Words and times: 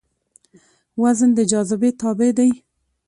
وزن 1.01 1.29
د 1.37 1.39
جاذبې 1.51 1.89
تابع 2.01 2.29
دی. 2.37 2.49